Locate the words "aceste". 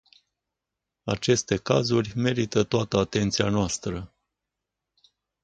1.03-1.57